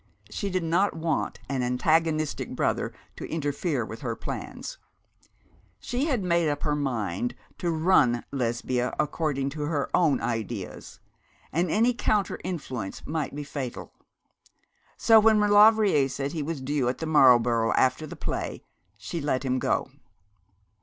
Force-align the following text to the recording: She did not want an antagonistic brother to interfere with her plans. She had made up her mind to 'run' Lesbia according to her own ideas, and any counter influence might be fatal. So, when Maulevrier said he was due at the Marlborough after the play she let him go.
She 0.31 0.49
did 0.49 0.63
not 0.63 0.95
want 0.95 1.39
an 1.47 1.61
antagonistic 1.61 2.55
brother 2.55 2.91
to 3.17 3.29
interfere 3.29 3.85
with 3.85 4.01
her 4.01 4.15
plans. 4.15 4.79
She 5.79 6.05
had 6.05 6.23
made 6.23 6.49
up 6.49 6.63
her 6.63 6.73
mind 6.75 7.35
to 7.59 7.69
'run' 7.69 8.25
Lesbia 8.31 8.95
according 8.99 9.51
to 9.51 9.61
her 9.65 9.95
own 9.95 10.19
ideas, 10.19 10.99
and 11.53 11.69
any 11.69 11.93
counter 11.93 12.39
influence 12.43 13.05
might 13.05 13.35
be 13.35 13.43
fatal. 13.43 13.93
So, 14.97 15.19
when 15.19 15.37
Maulevrier 15.39 16.09
said 16.09 16.31
he 16.31 16.41
was 16.41 16.61
due 16.61 16.89
at 16.89 16.97
the 16.97 17.05
Marlborough 17.05 17.73
after 17.73 18.07
the 18.07 18.15
play 18.15 18.63
she 18.97 19.21
let 19.21 19.45
him 19.45 19.59
go. 19.59 19.87